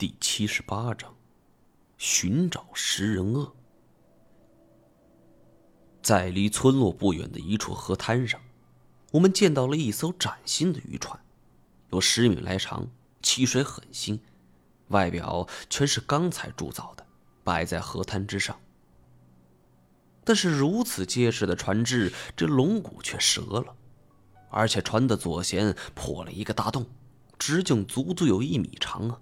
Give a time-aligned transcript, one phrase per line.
[0.00, 1.14] 第七十八章：
[1.98, 3.54] 寻找食人鳄。
[6.00, 8.40] 在离村落不远的一处河滩上，
[9.12, 11.20] 我们见到了一艘崭新的渔船，
[11.90, 12.88] 有十米来长，
[13.20, 14.18] 漆水很新，
[14.88, 17.06] 外表全是钢材铸造的，
[17.44, 18.58] 摆在河滩之上。
[20.24, 23.76] 但是如此结实的船只，这龙骨却折了，
[24.48, 26.86] 而且船的左舷破了一个大洞，
[27.38, 29.20] 直径足足有一米长啊！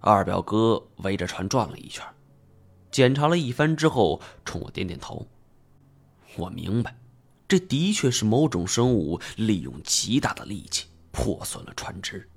[0.00, 2.04] 二表哥围着船转了一圈，
[2.90, 5.26] 检查了一番之后，冲我点点头。
[6.36, 6.96] 我明白，
[7.48, 12.28] 这的确是某种生物利用极大的力气破损了船只。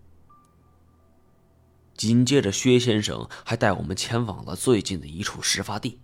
[1.95, 5.99] 紧接着，薛先生还带我们前往了最近的一处事发地。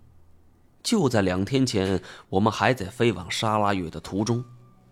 [0.83, 4.45] 就在两天前，我们还在飞往沙拉月的途中，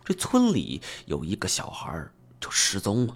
[0.03, 2.09] 这村里有一个小孩
[2.39, 3.15] 就失踪了。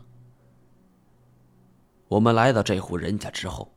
[2.10, 3.72] 我们来到这户人家之后，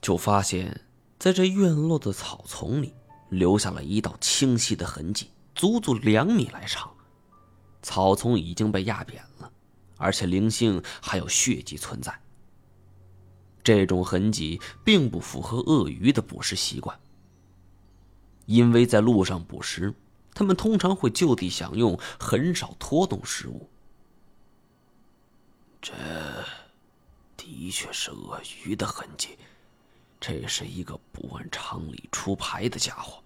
[0.00, 0.80] 就发现，
[1.16, 2.92] 在这院落的草丛里
[3.28, 6.92] 留下了一道清晰的痕迹，足足两米来长。
[7.80, 9.50] 草丛已经被压扁了，
[9.96, 12.12] 而且零星还有血迹存在。
[13.62, 16.98] 这种痕迹并不符合鳄鱼的捕食习惯，
[18.46, 19.94] 因为在路上捕食，
[20.34, 23.68] 它们通常会就地享用，很少拖动食物。
[25.80, 25.92] 这。
[27.44, 29.36] 的确是鳄鱼的痕迹，
[30.20, 33.20] 这是一个不按常理出牌的家伙。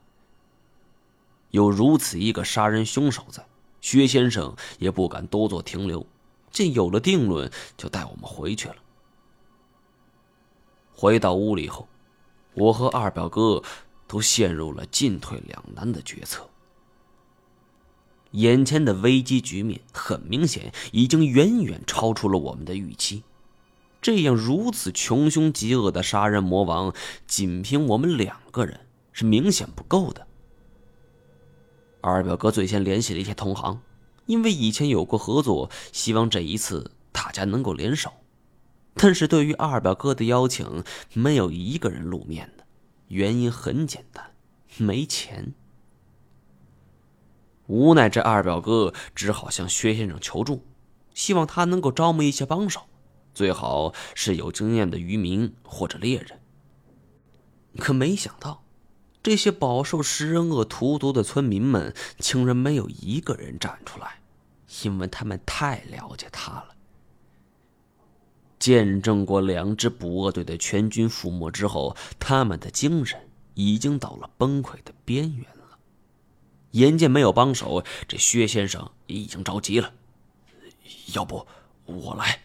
[1.51, 3.47] 有如此一个杀人凶手在，
[3.83, 6.07] 薛先生也不敢多做停留，
[6.51, 8.77] 见有了定论，就带我们回去了。
[10.95, 11.87] 回到屋里后，
[12.55, 13.63] 我和二表哥
[14.07, 16.49] 都陷入了进退两难的决策。
[18.31, 23.23] 眼前的危机局面很明显，已经远远超出了我们的预期。
[24.07, 26.95] 这样如此穷凶极恶的杀人魔王，
[27.27, 30.29] 仅凭我们两个人是明显不够的。
[32.01, 33.81] 二表哥最先联系了一些同行，
[34.27, 38.13] 因为以前有过合作，希望这一次大家能够联手。
[38.95, 42.65] 但是对于二表哥的邀请，没有一个人露面的，
[43.09, 44.31] 原因很简单，
[44.77, 45.53] 没钱。
[47.67, 50.65] 无奈这二表哥只好向薛先生求助，
[51.13, 52.83] 希望他能够招募一些帮手。
[53.37, 56.41] 最好是有经验的渔民或者猎人。
[57.77, 58.65] 可没想到，
[59.23, 64.21] 这些饱受食人鳄荼毒的村民们，竟然没有一个人站出来，
[64.83, 66.69] 因为他们太了解他了。
[68.59, 73.21] 见证过两支捕鳄队的全军覆没之后，他们的精神
[73.53, 75.77] 已经到了崩溃的边缘了。
[76.71, 79.93] 眼见没有帮手，这薛先生也已经着急了。
[81.13, 81.47] 要不
[81.85, 82.41] 我来？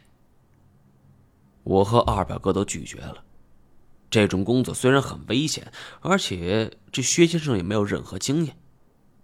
[1.64, 3.24] 我和二表哥都拒绝了。
[4.10, 8.58] 这种工作虽然很危险，而且这薛先生也没有任何经验，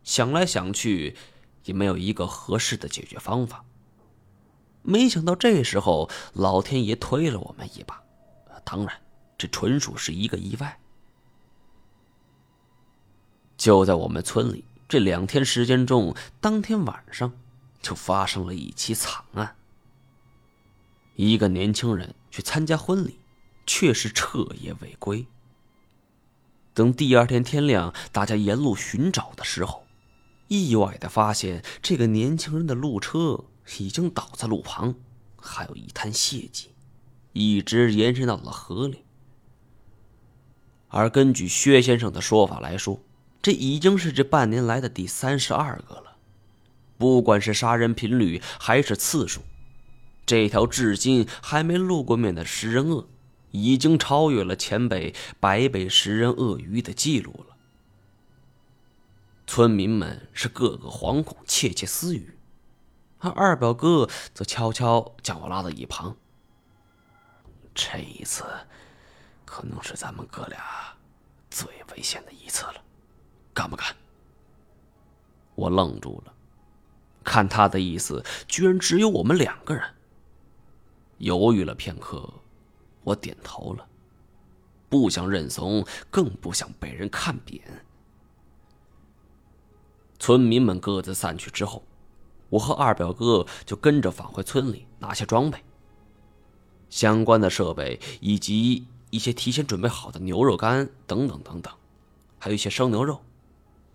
[0.03, 1.17] 想来想去，
[1.65, 3.65] 也没有一个合适的解决方法。
[4.83, 8.01] 没想到这时候老天爷推了我们一把，
[8.63, 9.01] 当然，
[9.37, 10.79] 这纯属是一个意外。
[13.57, 17.33] 就在我们村里这两天时间中，当天晚上
[17.81, 19.56] 就发生了一起惨案。
[21.17, 23.19] 一个年轻人去参加婚礼，
[23.65, 25.25] 却是彻夜未归。
[26.75, 29.83] 等第二天天亮，大家沿路寻找的时候，
[30.47, 33.45] 意外的发现这个年轻人的路车
[33.79, 34.93] 已经倒在路旁，
[35.41, 36.69] 还有一滩血迹，
[37.33, 39.03] 一直延伸到了河里。
[40.89, 43.01] 而根据薛先生的说法来说，
[43.41, 46.17] 这已经是这半年来的第三十二个了，
[46.99, 49.41] 不管是杀人频率还是次数。
[50.27, 53.07] 这条至今还没露过面的食人鳄，
[53.51, 57.55] 已经超越了前辈白背食人鳄鱼的记录了。
[59.47, 62.37] 村民们是个个惶恐，窃窃私语，
[63.19, 66.17] 而二表哥则悄悄将我拉到一旁。
[67.73, 68.43] 这一次，
[69.45, 70.59] 可能是咱们哥俩
[71.49, 72.83] 最危险的一次了，
[73.53, 73.95] 敢不敢？
[75.55, 76.33] 我愣住了，
[77.23, 79.93] 看他的意思，居然只有我们两个人。
[81.17, 82.31] 犹豫了片刻，
[83.03, 83.87] 我点头了，
[84.89, 87.61] 不想认怂，更不想被人看扁。
[90.19, 91.83] 村民们各自散去之后，
[92.49, 95.63] 我和二表哥就跟着返回村里拿下装备、
[96.89, 101.73] 相关的设备，以及一些提前准备好的牛肉干等等等等，
[102.39, 103.21] 还有一些生牛肉，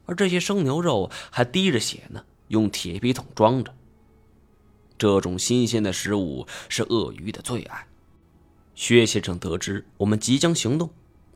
[0.06, 3.74] 而这些生牛肉还滴着血呢，用铁皮桶装着。
[5.02, 7.88] 这种新鲜的食物是鳄鱼的最爱，
[8.76, 10.90] 薛先生得知我们即将行动，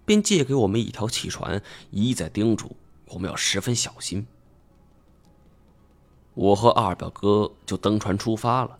[0.04, 1.60] 便借给我们一条汽船，
[1.90, 2.76] 一再叮嘱
[3.06, 4.24] 我们要十分小心。
[6.34, 8.78] 我和二表哥就登船出发了。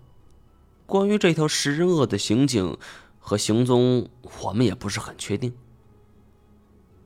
[0.86, 2.78] 关于这条食人鳄的行径
[3.18, 4.08] 和行踪，
[4.40, 5.52] 我们也不是很确定。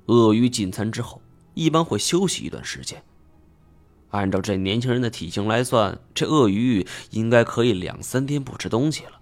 [0.04, 1.22] 鳄鱼进餐之后，
[1.54, 3.02] 一般会休息一段时间。
[4.10, 9.20] 按照这年轻人的体型来算，这鳄鱼应该可以两三天不吃东西了。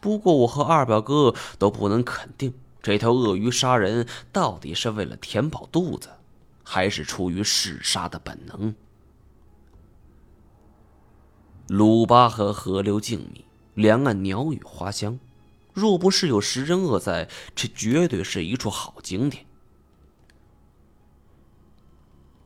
[0.00, 6.08] 不过，我和二表哥都不能肯定，这条鳄鱼杀人到底是为了填饱肚子，
[6.62, 8.74] 还是出于嗜杀的本能。
[11.66, 13.42] 鲁巴河河流静谧。
[13.74, 15.20] 两岸鸟语花香，
[15.72, 19.46] 若不是有食人鳄在，这绝对是一处好景点。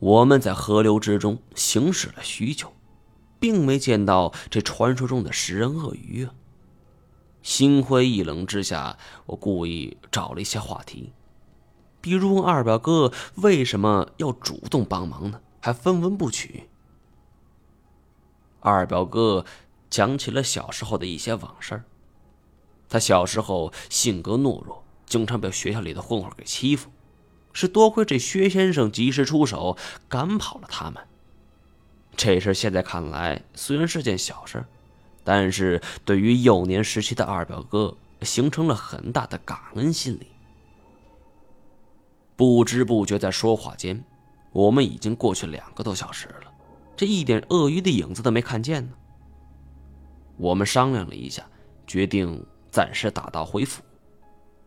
[0.02, 2.72] 我们在河流之中行驶了许久，
[3.38, 6.34] 并没见到这传说中的食人鳄鱼啊。
[7.40, 11.12] 心灰意冷之下，我故意找了一些话题，
[12.00, 15.40] 比如问二表哥为什么要主动帮忙呢？
[15.60, 16.69] 还分文不取。
[18.58, 19.44] 二表哥。
[19.93, 21.84] 讲起了小时候的一些往事。
[22.88, 26.88] 他小时候性格懦弱，经常被学校里的混混给欺负，
[27.52, 29.76] 是多亏这薛先生及时出手，
[30.08, 31.02] 赶跑了他们。
[32.16, 34.64] 这事现在看来虽然是件小事，
[35.25, 40.26] 但是对于幼年时期的二表哥，形成了很大的感恩心理。
[42.37, 44.04] 不知不觉在说话间，
[44.52, 46.52] 我们已经过去两个多小时了，
[46.96, 48.93] 这一点鳄鱼的影子都没看见呢。
[50.37, 51.46] 我们商量了一下，
[51.87, 53.82] 决定暂时打道回府，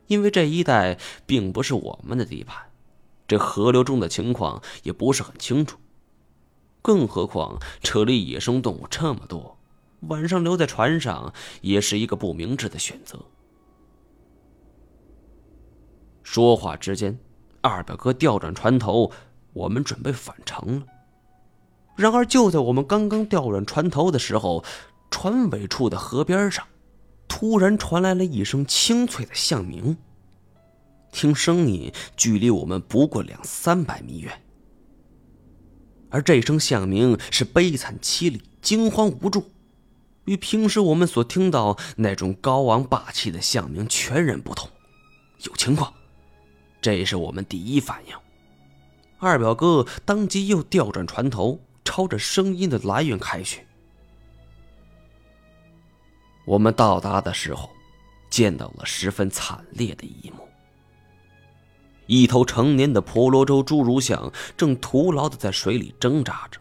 [0.08, 2.58] 因为这一带并不是我们的地盘，
[3.28, 5.78] 这河流中的情况也不是很清楚。
[6.82, 9.58] 更何况这里野生动物这么多，
[10.02, 13.20] 晚上留在船上也是一个不明智的选择。
[16.22, 17.18] 说话之间，
[17.62, 19.12] 二表哥调转船头，
[19.54, 20.86] 我们准备返程了。
[21.96, 24.64] 然而就在我们刚刚调转船头的时候，
[25.10, 26.68] 船尾处的河边上，
[27.28, 29.98] 突然传来了一声清脆的响鸣。
[31.16, 34.44] 听声音，距离我们不过两三百米远。
[36.10, 39.50] 而这声象鸣是悲惨凄厉、惊慌无助，
[40.26, 44.70] 与平时我们所听到那种高昂霸气的象鸣全然不同。
[45.44, 45.94] 有情况，
[46.82, 48.16] 这是我们第一反应。
[49.18, 53.66] 二表哥当即又调转船头，朝着声音的来源开去。
[56.46, 57.70] 我们到达的时候，
[58.30, 60.48] 见到了十分惨烈的一幕：
[62.08, 66.60] 一头成年的婆罗洲侏儒象正徒劳的在水里挣扎着，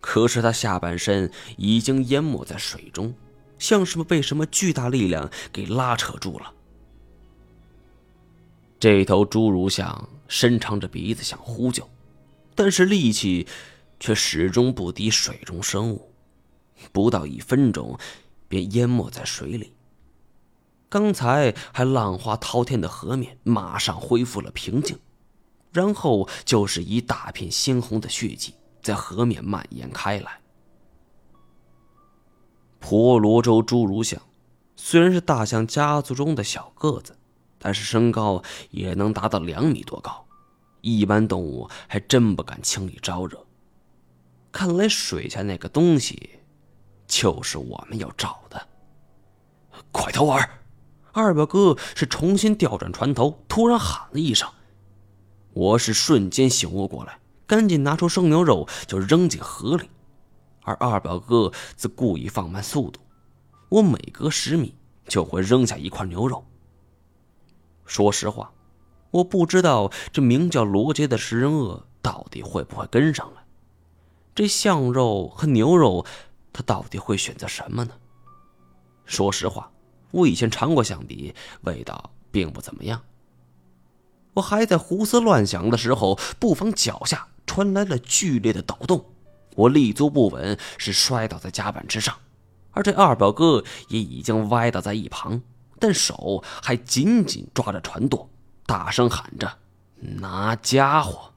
[0.00, 3.14] 可是它下半身已经淹没在水中，
[3.58, 6.52] 像是被什么巨大力量给拉扯住了。
[8.78, 11.88] 这头侏儒象伸长着鼻子想呼救，
[12.54, 13.46] 但是力气
[13.98, 16.10] 却始终不敌水中生物，
[16.92, 17.98] 不到一分钟。
[18.50, 19.72] 便淹没在水里。
[20.90, 24.98] 刚才还浪花滔天的河面马上恢复了平静，
[25.72, 30.40] 然后就是一大片鲜红的血迹在河面蔓延开来。
[32.80, 34.20] 婆罗洲侏儒象
[34.76, 37.16] 虽然是大象家族中的小个子，
[37.58, 40.26] 但是身高也能达到两米多高，
[40.80, 43.46] 一般动物还真不敢轻易招惹。
[44.52, 46.30] 看来水下那个东西。
[47.12, 48.68] 就是我们要找的。
[49.90, 50.48] 快投饵！
[51.12, 54.48] 二表哥是重新调转船头，突然喊了一声。
[55.52, 59.90] 我是瞬间醒悟过来，赶紧拿出生牛肉就扔进河里，
[60.62, 63.00] 而二表哥则故意放慢速度。
[63.68, 64.74] 我每隔十米
[65.06, 66.44] 就会扔下一块牛肉。
[67.84, 68.52] 说实话，
[69.10, 73.44] 我不知道这名叫罗杰的食人鳄到底会不会跟上来。
[74.34, 76.04] 这象肉和牛肉。
[76.52, 77.92] 他到底会选择什么呢？
[79.04, 79.70] 说实话，
[80.10, 83.02] 我以前尝过象鼻，味道并不怎么样。
[84.34, 89.04] 我还在胡思乱想的时候，不妨脚下传来了剧烈的抖动，
[89.56, 92.16] 我立足不稳，是摔倒在甲板之上，
[92.70, 95.42] 而这二表哥也已经歪倒在一旁，
[95.78, 98.30] 但手还紧紧抓着船舵，
[98.66, 99.58] 大声喊着
[99.98, 101.32] ：“拿家伙！”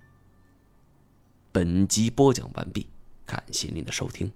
[1.51, 2.87] 本集播讲完毕，
[3.25, 4.31] 感谢您的收听。